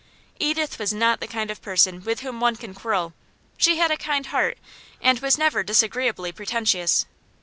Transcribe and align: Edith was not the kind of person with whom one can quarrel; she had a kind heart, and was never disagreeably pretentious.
Edith 0.39 0.79
was 0.79 0.91
not 0.91 1.19
the 1.19 1.27
kind 1.27 1.51
of 1.51 1.61
person 1.61 2.03
with 2.03 2.21
whom 2.21 2.39
one 2.39 2.55
can 2.55 2.73
quarrel; 2.73 3.13
she 3.55 3.77
had 3.77 3.91
a 3.91 3.97
kind 3.97 4.25
heart, 4.25 4.57
and 4.99 5.19
was 5.19 5.37
never 5.37 5.61
disagreeably 5.61 6.31
pretentious. 6.31 7.05